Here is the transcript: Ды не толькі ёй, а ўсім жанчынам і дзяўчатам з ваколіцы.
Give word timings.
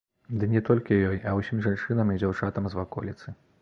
Ды 0.43 0.47
не 0.53 0.61
толькі 0.69 0.97
ёй, 1.11 1.21
а 1.31 1.35
ўсім 1.41 1.63
жанчынам 1.69 2.07
і 2.17 2.19
дзяўчатам 2.25 2.63
з 2.75 2.85
ваколіцы. 2.85 3.41